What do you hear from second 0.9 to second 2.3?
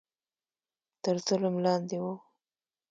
تر ظلم لاندې وو